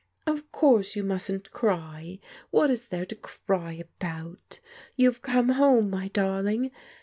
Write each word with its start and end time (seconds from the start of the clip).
"Of 0.25 0.51
course 0.51 0.95
you 0.95 1.03
mustn't 1.03 1.51
cry; 1.51 2.17
what 2.49 2.71
is 2.71 2.87
there 2.87 3.05
to 3.05 3.15
cry 3.15 3.73
about? 3.73 4.59
You 4.95 5.07
have 5.09 5.21
come 5.21 5.49
home, 5.49 5.91
my 5.91 6.07
darling. 6.07 6.71